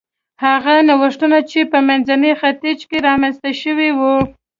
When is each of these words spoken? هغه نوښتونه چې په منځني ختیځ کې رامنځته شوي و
هغه 0.45 0.75
نوښتونه 0.87 1.37
چې 1.49 1.59
په 1.71 1.77
منځني 1.87 2.31
ختیځ 2.39 2.79
کې 2.89 2.97
رامنځته 3.07 3.51
شوي 3.61 3.89
و 3.97 3.99